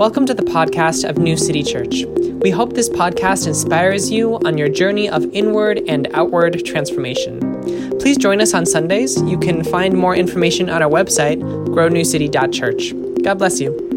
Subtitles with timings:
[0.00, 2.04] Welcome to the podcast of New City Church.
[2.40, 7.38] We hope this podcast inspires you on your journey of inward and outward transformation.
[7.98, 9.20] Please join us on Sundays.
[9.20, 13.22] You can find more information on our website, grownewcity.church.
[13.22, 13.89] God bless you.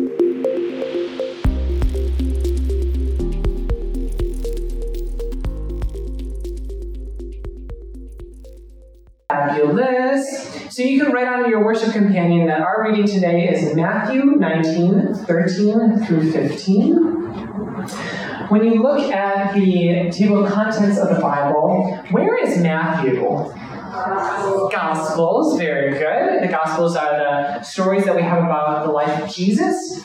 [10.84, 15.14] So you can write on your worship companion that our reading today is Matthew 19,
[15.14, 16.96] 13 through 15.
[18.50, 23.22] When you look at the table of contents of the Bible, where is Matthew?
[24.74, 26.44] Gospels, very good.
[26.44, 30.02] The Gospels are the stories that we have about the life of Jesus.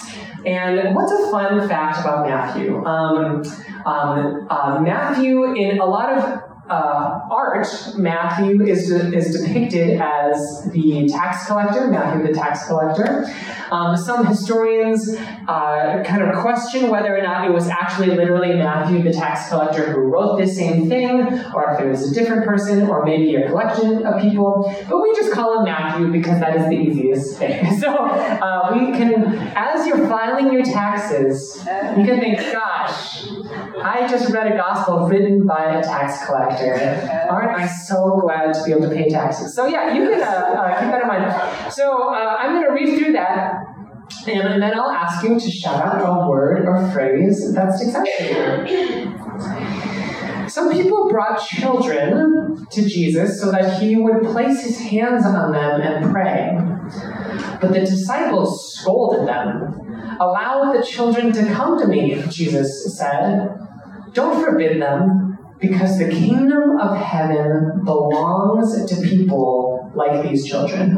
[0.47, 2.85] And what's a fun fact about Matthew?
[2.85, 3.43] Um,
[3.85, 11.09] um, uh, Matthew, in a lot of uh, art, Matthew is, is depicted as the
[11.09, 13.27] tax collector, Matthew the tax collector.
[13.71, 15.15] Um, some historians
[15.49, 19.93] uh, kind of question whether or not it was actually literally Matthew the tax collector
[19.93, 21.21] who wrote this same thing,
[21.55, 24.75] or if it was a different person, or maybe a collection of people.
[24.89, 27.67] But we just call him Matthew because that is the easiest thing.
[27.79, 31.59] So uh, we can, as you're filing your taxes,
[31.97, 33.25] you can think, gosh,
[33.83, 36.75] I just read a gospel written by a tax collector.
[37.31, 39.55] Aren't I so glad to be able to pay taxes?
[39.55, 41.73] So yeah, you can uh, uh, keep that in mind.
[41.73, 43.55] So uh, I'm going to read through that.
[44.27, 48.07] And then I'll ask you to shout out a word or phrase that sticks out
[48.07, 48.25] to
[48.71, 50.49] you.
[50.49, 55.81] Some people brought children to Jesus so that he would place his hands on them
[55.81, 56.57] and pray.
[57.61, 60.17] But the disciples scolded them.
[60.21, 63.68] Allow the children to come to me, Jesus said.
[64.13, 70.97] Don't forbid them, because the kingdom of heaven belongs to people like these children.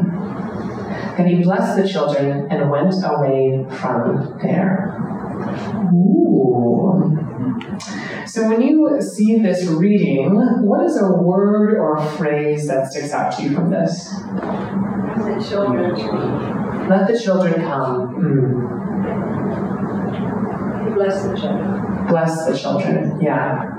[1.17, 4.95] And he blessed the children and went away from there.
[5.93, 7.17] Ooh.
[8.25, 10.33] So when you see this reading,
[10.65, 14.13] what is a word or a phrase that sticks out to you from this?
[14.23, 15.95] Let The children.
[15.95, 16.89] come.
[16.89, 18.15] Let the children come.
[18.15, 18.81] Mm.
[20.95, 21.90] Bless the children.
[22.11, 23.21] Bless the children.
[23.21, 23.71] Yeah.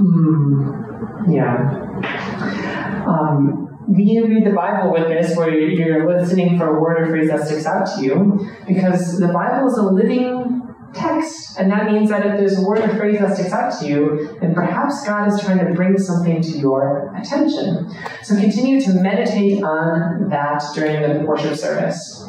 [0.00, 1.30] Mm.
[1.30, 3.04] Yeah.
[3.06, 7.28] Um, we read the Bible with this where you're listening for a word or phrase
[7.28, 10.62] that sticks out to you because the Bible is a living
[10.94, 11.58] text.
[11.58, 14.38] And that means that if there's a word or phrase that sticks out to you,
[14.40, 17.92] then perhaps God is trying to bring something to your attention.
[18.22, 22.26] So continue to meditate on that during the worship service.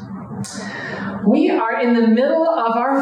[1.26, 3.00] We are in the middle of our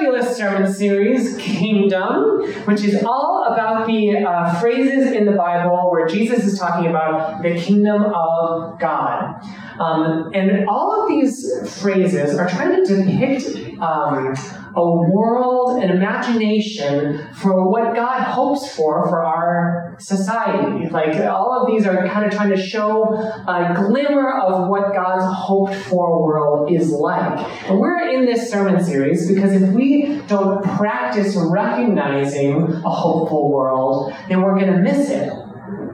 [0.00, 6.06] fabulous sermon series, Kingdom, which is all about the uh, phrases in the Bible where
[6.06, 9.42] Jesus is talking about the kingdom of God.
[9.80, 14.34] Um, and all of these phrases are trying to depict um,
[14.76, 20.88] a world, an imagination for what God hopes for for our society.
[20.90, 25.24] Like all of these are kind of trying to show a glimmer of what God's
[25.34, 27.38] hoped for world is like.
[27.66, 34.12] And we're in this sermon series because if we don't practice recognizing a hopeful world,
[34.28, 35.32] then we're going to miss it.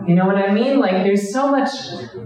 [0.06, 0.78] You know what I mean?
[0.78, 1.68] Like, there's so much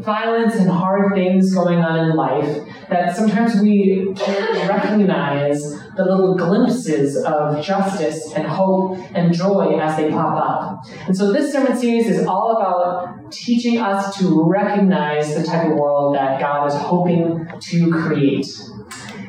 [0.01, 5.63] violence and hard things going on in life that sometimes we can't recognize
[5.97, 10.85] the little glimpses of justice and hope and joy as they pop up.
[11.07, 15.79] And so, this sermon series is all about teaching us to recognize the type of
[15.79, 18.47] world that God is hoping to create.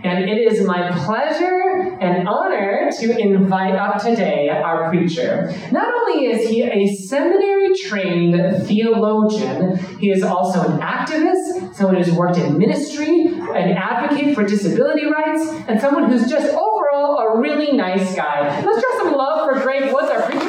[0.03, 5.53] And it is my pleasure and honor to invite up today our preacher.
[5.71, 12.11] Not only is he a seminary trained theologian, he is also an activist, someone who's
[12.11, 17.77] worked in ministry, an advocate for disability rights, and someone who's just overall a really
[17.77, 18.61] nice guy.
[18.63, 20.40] Let's show some love for Greg Woods, our preacher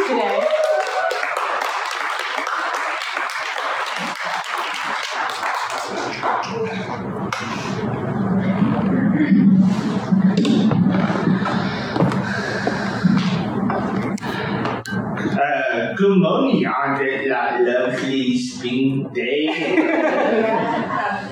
[16.21, 19.47] On this uh, lovely spring day.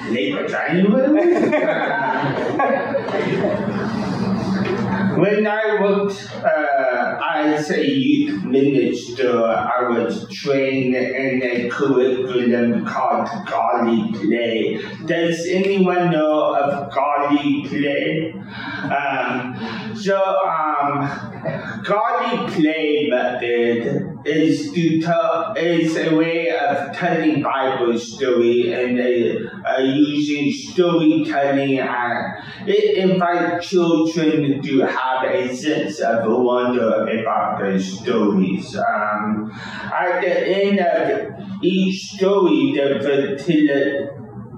[0.09, 1.51] Late January.
[5.21, 13.29] when I worked uh, as a youth minister, I was trained in a curriculum called
[13.47, 14.81] Godly Play.
[15.05, 18.33] Does anyone know of Godly Play?
[18.85, 27.99] Um, So, um, godly play method is to tell is a way of telling Bible
[27.99, 29.01] story and
[29.67, 37.81] uh, using storytelling and it invites children to have a sense of wonder about the
[37.81, 38.77] stories.
[38.77, 41.31] Um, at the end of
[41.63, 42.99] each story, the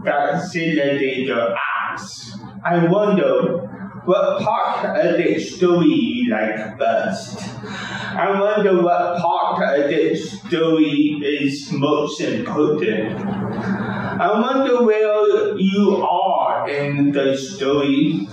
[0.04, 1.56] facilitator
[1.88, 3.68] asks, I wonder
[4.04, 7.38] what part of the story you like best.
[7.64, 13.20] I wonder what part the story is most important.
[13.20, 18.26] I wonder where you are in the story.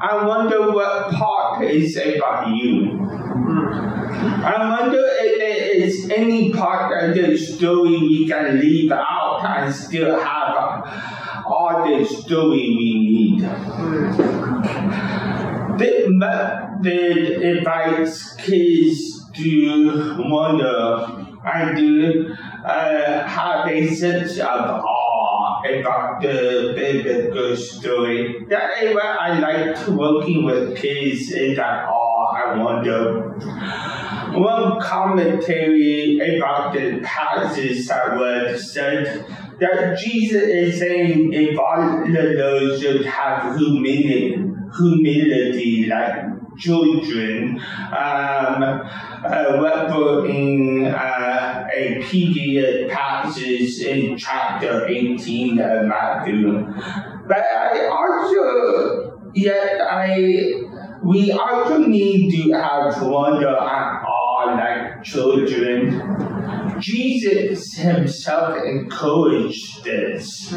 [0.00, 2.98] I wonder what part is about you.
[4.42, 9.74] I wonder if there is any part of the story we can leave out and
[9.74, 13.40] still have all the story we need.
[15.78, 26.20] The method invites kids to wonder and to uh, have a sense of awe about
[26.20, 28.44] the biblical story.
[28.48, 33.30] That is why I like working with kids in that awe and wonder.
[34.38, 39.26] One commentary about the passage that was said
[39.58, 44.36] that Jesus is saying if of those should have humility,
[44.76, 47.58] humility like children,
[47.90, 49.58] um, uh,
[50.26, 56.66] in uh, a previous passage in chapter 18 of Matthew.
[57.26, 60.52] But I also, yet I,
[61.02, 64.06] we also need to have wonder and
[64.46, 66.78] like children.
[66.80, 70.54] Jesus himself encouraged this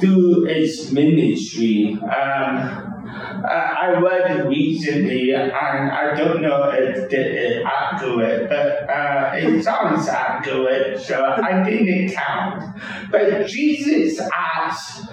[0.00, 1.98] through his ministry.
[2.02, 2.96] Um,
[3.48, 11.00] I read recently, and I don't know if it's accurate, but uh, it sounds accurate,
[11.00, 12.76] so I didn't count.
[13.10, 15.06] But Jesus asked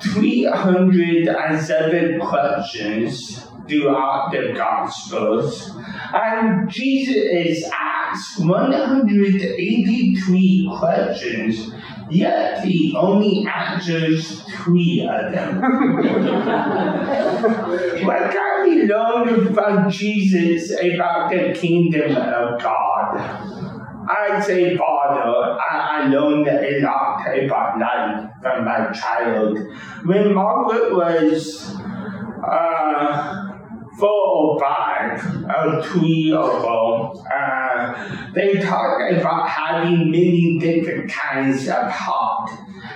[0.00, 5.70] 307 questions throughout the Gospels.
[6.12, 11.72] And Jesus is asked 183 questions,
[12.10, 15.60] yet he only answers three of them.
[18.04, 23.62] what can we learn from Jesus about the kingdom of God?
[24.08, 29.56] I say, Father, I, I learned a lot about life from my child.
[30.04, 31.72] When Margaret was
[32.44, 33.51] uh,
[33.96, 41.68] four or five or two years ago, uh, they talk about having many different kinds
[41.68, 42.50] of heart.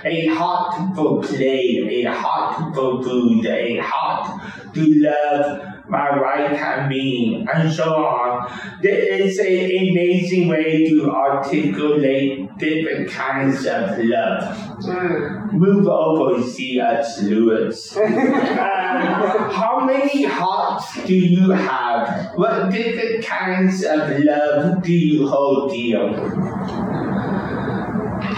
[0.05, 4.41] A heart for play, a heart for food, a heart
[4.73, 8.51] to love my right hand me, and so on.
[8.81, 14.83] There is an amazing way to articulate different kinds of love.
[15.53, 17.21] Move over, C.S.
[17.23, 17.95] Lewis.
[17.97, 22.33] uh, how many hearts do you have?
[22.35, 26.09] What different kinds of love do you hold dear?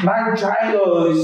[0.04, 1.18] My child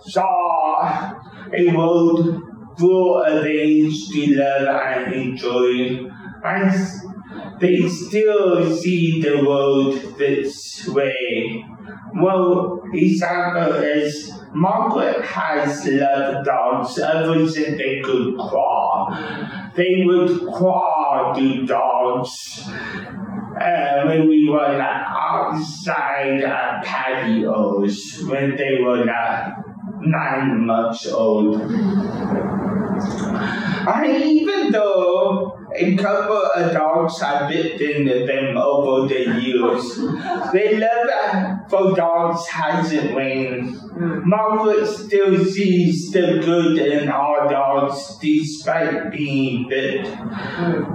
[0.00, 1.14] saw
[1.56, 2.47] a world
[2.78, 6.08] things to love and enjoy.
[6.44, 6.72] And
[7.60, 11.64] they still see the world this way.
[12.14, 19.14] Well, example is Margaret has loved dogs ever since they could crawl.
[19.74, 22.64] They would crawl to dogs
[23.60, 29.67] uh, when we were outside uh, patios when they were like
[30.02, 31.60] nine months old.
[33.00, 39.96] And even though a couple of dogs have bitten them over the years,
[40.52, 41.08] they love
[41.70, 43.76] for dogs hasn't waned.
[44.24, 50.04] Margaret still sees the good in all dogs despite being bit.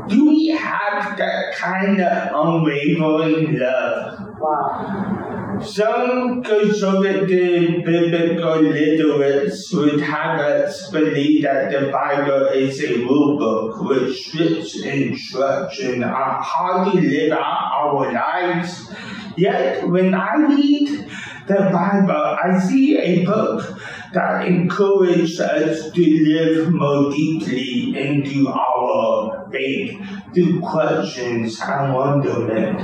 [0.07, 4.19] Do we have that kind of unwavering love?
[4.39, 5.23] Wow.
[5.62, 13.81] Some conservative biblical literates would have us believe that the Bible is a rule book
[13.83, 18.91] with strict instruction on how to live out our lives.
[19.38, 21.07] Yet, when I read
[21.48, 23.79] the Bible, I see a book
[24.13, 30.00] that encourage us to live more deeply into our faith
[30.34, 32.79] through questions and wonderment.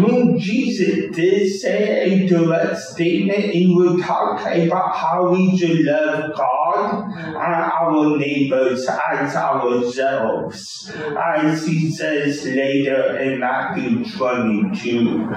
[0.00, 6.34] When Jesus did say a direct statement, he would talk about how we should love
[6.34, 15.28] God and our neighbors as ourselves, as he says later in Matthew 22.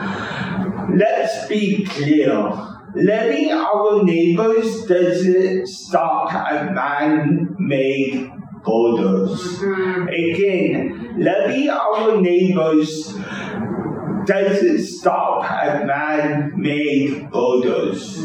[0.95, 2.74] Let's be clear.
[2.95, 8.31] Loving our neighbors doesn't stop at man-made
[8.63, 9.39] borders.
[9.59, 10.07] Mm-hmm.
[10.07, 13.13] Again, loving our neighbors
[14.25, 18.15] doesn't stop at man-made borders.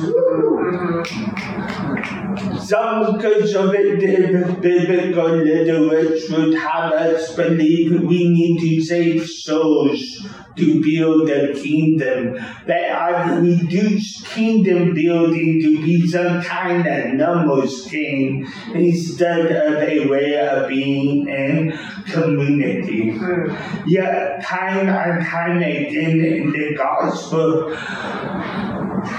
[2.62, 10.26] Some conservative biblical literature would have us believe we need to save souls
[10.56, 12.38] to build the kingdom.
[12.66, 20.06] They have reduced kingdom building to be some kind of numbers game instead of a
[20.06, 23.12] way of being in community.
[23.12, 23.88] Hmm.
[23.88, 27.76] Yet, time and time again in the gospel,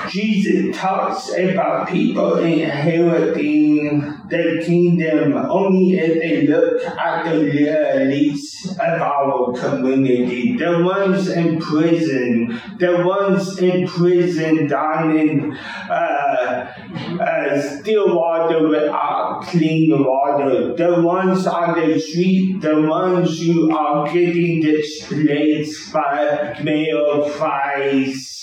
[0.09, 9.01] Jesus talks about people inheriting the kingdom only if they look at the realities of
[9.01, 10.57] our community.
[10.57, 15.57] The ones in prison, the ones in prison down in
[15.89, 16.73] uh,
[17.19, 24.61] uh, Stillwater without clean water, the ones on the street, the ones who are getting
[24.61, 27.29] displaced by male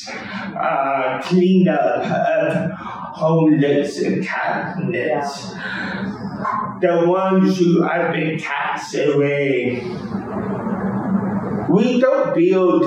[0.08, 5.50] uh, cleanup of homeless and cabinets.
[6.80, 9.82] The ones who have been cast away.
[11.68, 12.84] We don't build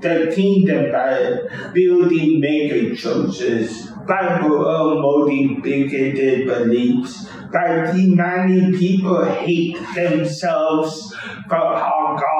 [0.00, 11.14] the kingdom by building mega churches, by promoting bigoted beliefs, by demanding people hate themselves
[11.48, 12.39] for how God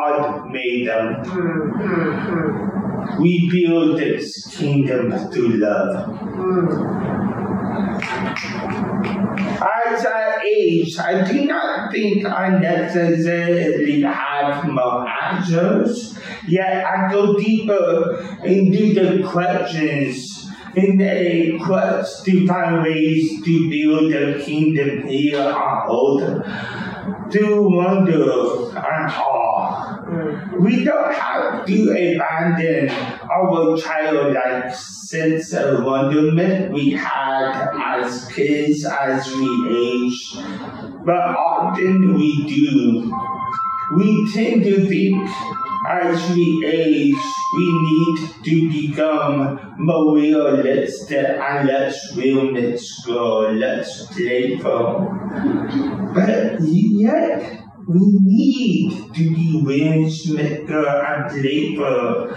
[0.71, 1.25] made them.
[1.25, 3.23] Hmm, hmm, hmm.
[3.23, 6.11] We build this kingdom through love.
[9.62, 17.37] As I age, I do not think I necessarily have more answers, yet I go
[17.37, 25.41] deeper into the questions in a quest to find ways to build the kingdom here
[25.41, 29.30] on earth through wonder and.
[30.59, 32.90] We don't have to abandon
[33.31, 40.37] our childlike sense of wonderment we had as kids as we age,
[41.05, 43.17] but often we do.
[43.97, 45.29] We tend to think
[45.88, 47.23] as we age,
[47.57, 55.09] we need to become more realistic and less realistic, less playful.
[56.14, 62.37] But yet, we need to be winchmaker and playful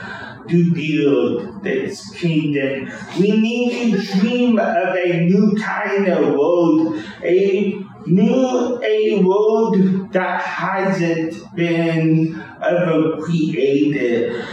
[0.50, 2.92] to build this kingdom.
[3.20, 7.76] We need to dream of a new kind of world, a
[8.08, 14.46] new a world that hasn't been ever created,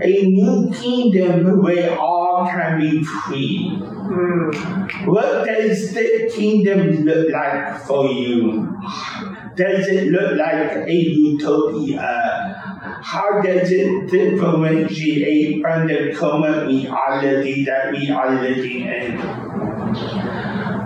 [0.00, 3.78] a new kingdom where all can be free.
[3.80, 4.50] Hmm.
[5.08, 8.76] What does the kingdom look like for you?
[9.56, 12.62] Does it look like a utopia?
[13.02, 19.18] How does it differentiate from the current reality that we are living in?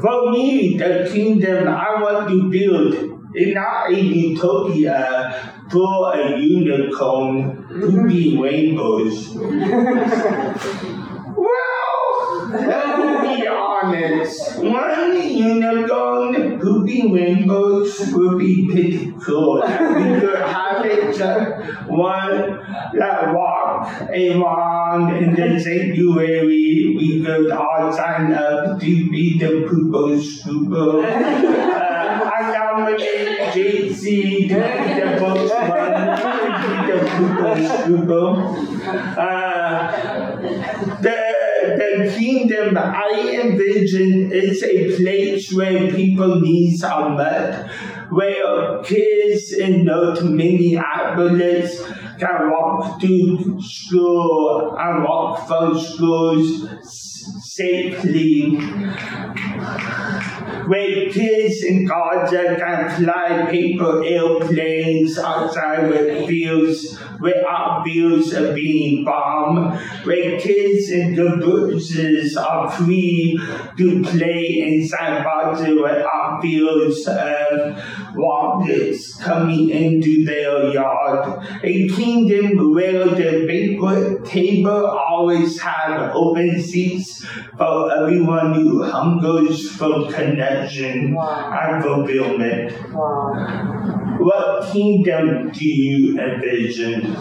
[0.01, 7.67] For me, the kingdom I want to build is not a utopia for a unicorn
[7.69, 9.29] to be rainbows.
[11.37, 14.59] well, let's be honest.
[14.59, 16.51] One unicorn
[16.91, 19.57] be rainbows would be pretty cool.
[19.57, 22.59] we could have it just one
[22.95, 26.95] that walk around in the sanctuary.
[26.97, 31.05] We could all sign up to be the Poopo Scooper.
[31.05, 34.51] Uh, I nominate JC
[39.17, 40.37] Uh,
[41.01, 41.19] the
[41.81, 47.71] the kingdom I envision is a place where people needs are met,
[48.11, 51.83] where kids in North Minneapolis
[52.19, 58.57] can walk to school and walk from schools safely.
[60.67, 68.55] Where kids in Gaza can fly paper airplanes outside with fields where our fields are
[68.55, 69.79] being bombed.
[70.05, 73.39] Where kids in the bushes are free
[73.77, 77.83] to play in San Barbara with our fields of
[78.15, 81.45] walkers coming into their yard.
[81.63, 87.20] A kingdom where the banquet table always have open seats
[87.57, 92.73] for everyone who hungers for connection and fulfillment.
[94.21, 97.17] What kingdom do you envision?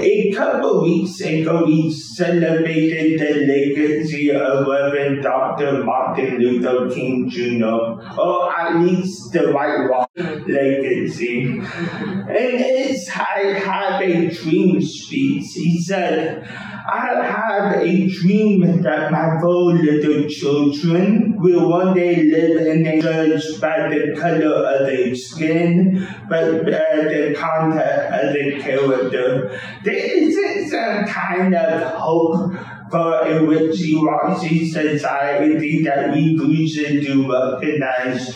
[0.00, 5.82] A couple weeks ago, we celebrated the legacy of Reverend Dr.
[5.82, 11.42] Martin Luther King Jr., or at least the White Walk legacy.
[11.42, 16.46] In his I Have a Dream speech, he said,
[16.90, 23.02] I have a dream that my four little children will one day live in a
[23.02, 29.60] church by the color of their skin, but by the content of their character.
[29.84, 32.54] There isn't some kind of hope
[32.90, 38.34] for a wishy-washy society that we usually to recognize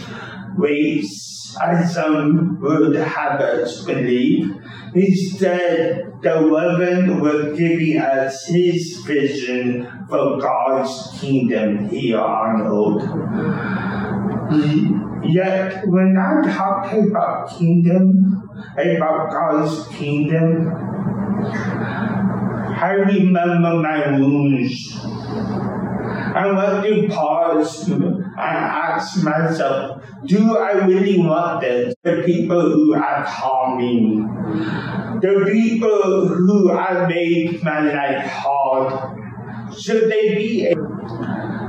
[0.57, 4.55] race as some would have us believe.
[4.95, 13.03] Instead, the Reverend was giving us his vision for God's kingdom here on earth.
[15.25, 20.69] Yet, when I talk about kingdom, about God's kingdom,
[22.83, 24.99] I remember my wounds.
[26.35, 31.95] I want to pause and ask myself, do I really want this?
[32.03, 34.17] The people who have harmed me,
[35.21, 39.19] the people who have made my life hard,
[39.79, 40.75] should they be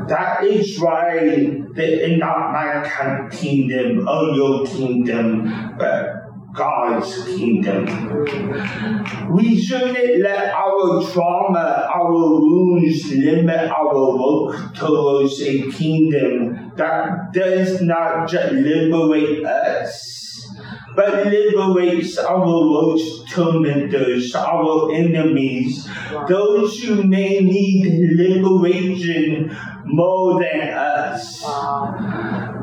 [0.08, 6.23] that is why they not my kingdom or your kingdom, but
[6.54, 7.86] God's kingdom.
[9.34, 17.82] We shouldn't let our trauma, our wounds limit our work towards a kingdom that does
[17.82, 20.14] not just liberate us
[20.96, 25.88] but liberates our worst tormentors, our enemies,
[26.28, 29.56] those who may need liberation
[29.86, 31.44] more than us.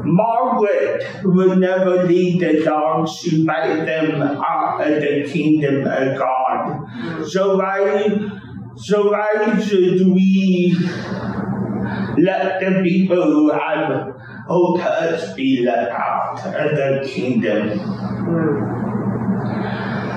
[0.05, 7.27] Margaret would never lead the dogs to bite them out of the kingdom of God.
[7.27, 8.31] So why,
[8.77, 10.77] so why should we
[12.19, 14.15] let the people who have
[14.49, 17.81] owed us be let out of the kingdom?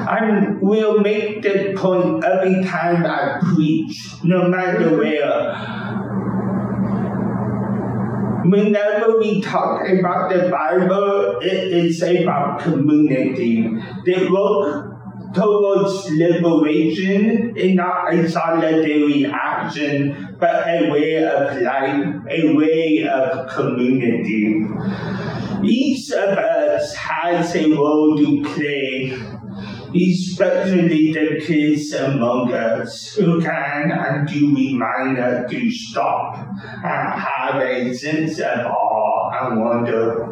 [0.06, 5.83] I will make that point every time I preach, no matter where.
[8.54, 13.68] Whenever we talk about the Bible, it is about community.
[14.06, 14.94] They work
[15.34, 23.50] towards liberation is not a solitary action, but a way of life, a way of
[23.50, 24.64] community.
[25.64, 29.18] Each of us has a role to play,
[29.96, 36.48] especially the kids among us who can and do remind us to stop
[36.84, 40.26] and have a sense of awe and wonder.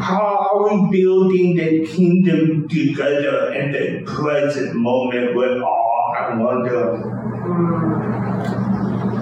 [0.00, 7.12] How are we building the kingdom together in the present moment with awe and wonder?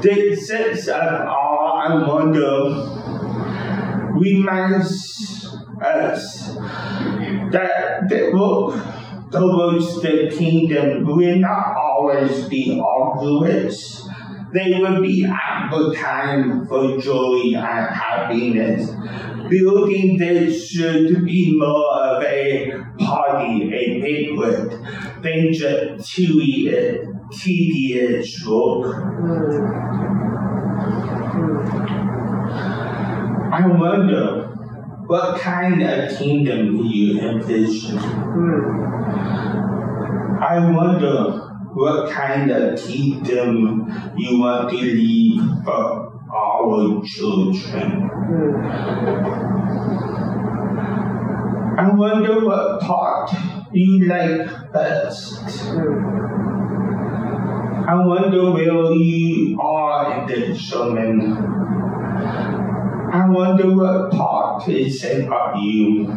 [0.02, 2.94] The sense of awe and wonder
[4.18, 5.43] reminds
[5.82, 6.54] us
[7.50, 14.08] that the work towards the kingdom will not always be arduous.
[14.52, 18.90] There will be ample time for joy and happiness.
[19.48, 24.80] Building this should be more of a party, a banquet,
[25.22, 28.94] than just tedious, tedious work.
[28.94, 29.56] Hmm.
[31.34, 31.94] Hmm.
[33.52, 34.43] I wonder
[35.06, 37.98] what kind of kingdom do you envision.
[37.98, 38.84] Hmm.
[40.42, 48.08] I wonder what kind of kingdom you want to leave for our children.
[48.08, 48.56] Hmm.
[51.76, 53.30] I wonder what part
[53.72, 55.42] you like best.
[55.68, 56.24] Hmm.
[57.86, 61.20] I wonder where you are in the sermon.
[63.14, 66.08] I wonder what part is said about you.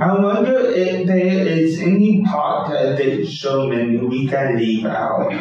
[0.00, 5.32] I wonder if there is any part of the sermon we can leave out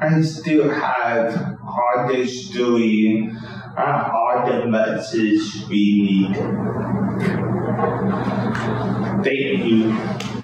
[0.00, 3.28] and still have all the story
[3.76, 6.36] and all the message we need.
[9.24, 10.39] Thank you.